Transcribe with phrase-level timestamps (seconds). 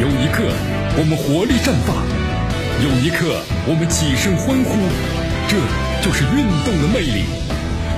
[0.00, 0.44] 有一刻，
[0.96, 1.90] 我们活力绽放；
[2.84, 4.78] 有一刻，我们起身欢呼。
[5.48, 5.56] 这
[6.06, 7.24] 就是运动的魅力。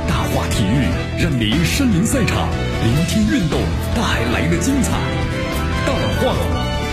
[0.08, 0.88] 大话体育
[1.22, 2.48] 让您身临赛场，
[2.82, 3.60] 聆听运动
[3.94, 4.00] 带
[4.32, 4.96] 来的精彩。
[5.84, 6.34] 大话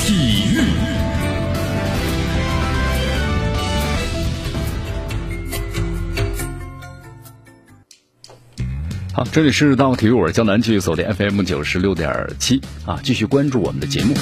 [0.02, 0.60] 体育。
[9.14, 14.14] 好，这里是大话体育，我是江南，继续锁定 FM 九十六点七啊，继续关注我们的节目。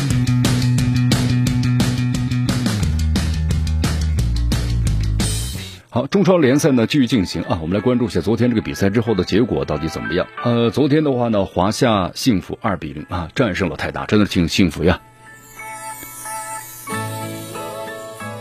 [5.96, 10.28] 好，中超联赛呢继续进行啊，我们来关注一下昨天这个比赛之后的结果到底怎么样。
[10.44, 15.00] 呃，昨天的话呢，华夏幸福二比零啊战胜了泰达，真的挺幸福呀。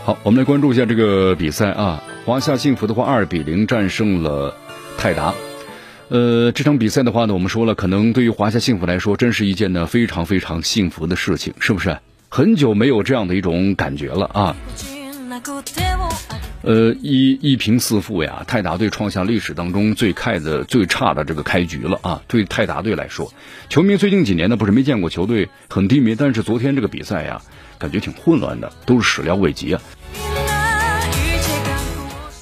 [0.03, 4.57] 好，我们来关注一下这个比赛啊，华夏幸福的话二比零战胜了
[4.97, 5.33] 泰达。
[6.09, 11.99] 呃，这场比赛的话呢，我们说了，可能对于华夏幸福来说，真是一件呢非常非常幸福的事情，是不是？
[12.27, 14.57] 很久没有这样的一种感觉了啊。
[16.61, 22.21] 呃，一一平四负呀，泰达队创下历史当中最开的最差的这个开局了啊！
[22.27, 23.31] 对泰达队来说，
[23.69, 27.41] 球迷最近几年呢不是没见过球队很低迷，但是昨天这个比赛呀，
[27.77, 29.81] 感觉挺混乱的，都是始料未及啊。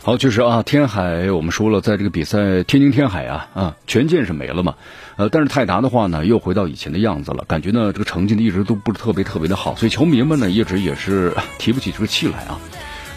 [0.03, 4.75] 好，确实啊，天海我们说了，在这个比赛天津天海啊啊，权健是没了嘛，
[5.17, 12.59] 呃，但是泰达的话呢，又回到以前的样子了，感觉呢这个成绩呢一直都不是特别特别的好，所以球迷们呢一直也是提不起这个气来啊。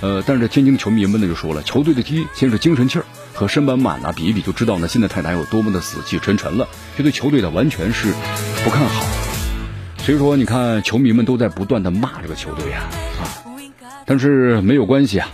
[0.01, 8.13] 呃，但是天津球迷们呢就说了，球队的踢先是精神气儿和身板满啊比一比就知道呢，现在泰达有多么的死气沉沉了，就对球队呢完全是
[8.63, 9.05] 不看好。
[9.99, 12.85] 所以说，你看球迷们都在不断的骂这个球队呀
[13.21, 13.25] 啊，
[14.05, 15.29] 但是没有关系啊，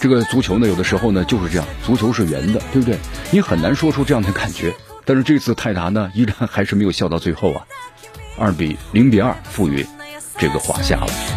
[0.00, 2.98] 这个足球呢有的时候呢就是这样，足球是圆的，对不对？
[3.30, 4.74] 你很难说出这样的感觉。
[5.04, 7.66] 但是这次泰达呢依然还是没有笑到最后啊，
[8.38, 9.86] 二比零比二负于
[10.38, 11.33] 这个华夏了。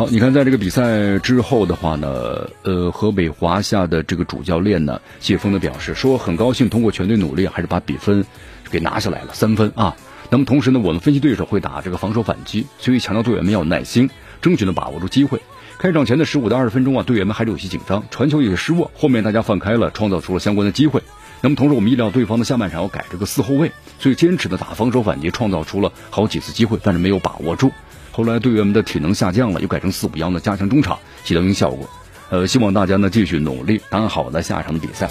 [0.00, 8.24] 好，你看，在这个比赛之后的话呢，呃，河北华夏的这个主教练呢，谢峰呢表示说，很高兴通过全队努力，还是把比分
[8.70, 9.94] 给拿下来了三分啊。
[10.30, 14.08] 那么同时呢，我们分析对手会打这个防守反击，所以强调队员们要耐心，
[14.40, 15.42] 争取呢把握住机会。
[15.76, 18.90] 开场前的十五到二十分钟啊，队员们还是有些紧张，传球有些失误。
[18.94, 21.02] 后面大家放开了，创造出了相关的机会。
[21.42, 27.70] 那么同时，我们意料对方的下半场要改这个四后卫，所以坚持的打防守反击，创造出了好几次机会，但是没有把握住。
[28.12, 31.88] 后来队员们的体能下降了，又改成四五幺呢，加强中场，起到一定效果。
[32.28, 35.08] 呃，希望大家呢继续努力，打好呢下一场的比赛。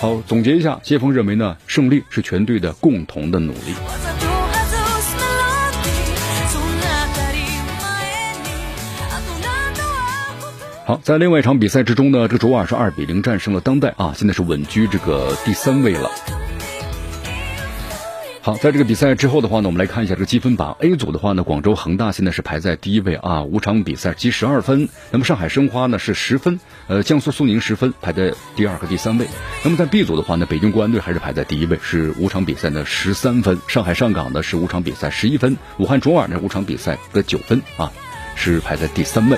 [0.00, 3.74] 好，总结一下，谢峰认为呢，胜利是全队的共同的努力。
[10.86, 16.10] 好，在另外一场比赛之中呢，这卓尔是二比零战胜了当代啊，现在是稳居这个第三位了。
[18.48, 20.74] 好，在这个比赛之后的话呢，我们来看一下这个积分榜。
[20.80, 24.88] A 组的话呢，广州恒大现在是排在第一位啊，五场比赛积十二分。
[25.10, 29.26] 那么上海申花呢是十分，呃，江苏苏宁十分，排在第二和第三位。
[29.64, 33.58] 那么在 B 组的话呢，北京国安队还是排在第一位，是五场比赛呢十三分。
[33.68, 37.92] 上海上港呢是五场比赛十一分，武汉卓尔呢五场比赛得九分啊，
[38.34, 39.36] 是排在第三位。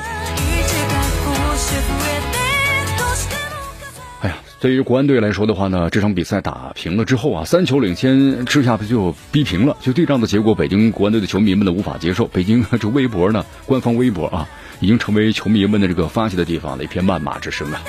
[4.60, 12.26] 对于国安队来说的话呢，这场比赛打平了之后啊，三球领先之下就逼平了，就对这样的结果，北京国安队的球迷们呢无法接受。
[12.26, 14.47] 北京 这微博呢，官方微博啊，
[14.81, 17.81] 已经成为球迷们的这个发泄的地方了，一片谩骂之声啊。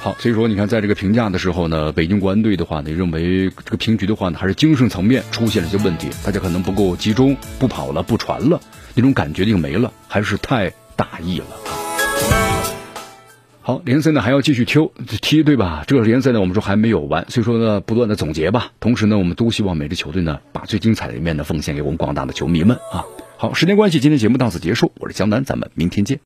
[0.00, 8.60] 好，所以说你看，在这个评价的时候呢，北京国安队的话呢，认为这个平局的话呢，还是精神层面出现了一些问题，大家可能不够集中，不跑了，不传了，
[8.94, 11.46] 那种感觉就没了，还是太大意了。
[13.66, 14.78] 好，联赛呢还要继续踢
[15.20, 15.82] 踢，对吧？
[15.88, 18.70] 这个联赛呢，我们说还没有完，所以说呢，不断的总结吧。
[18.78, 23.02] 同时呢，我们都希望每支球队呢，把最精彩的一面呢，奉献给我们广大的球迷们啊。
[23.36, 26.20] 好，时间关系，今天节目到此结束，我是江南，咱们明天见。